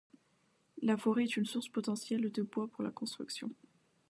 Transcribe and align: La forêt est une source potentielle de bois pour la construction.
La 0.81 0.97
forêt 0.97 1.25
est 1.25 1.37
une 1.37 1.45
source 1.45 1.69
potentielle 1.69 2.31
de 2.31 2.41
bois 2.41 2.67
pour 2.67 2.81
la 2.83 2.89
construction. 2.89 3.51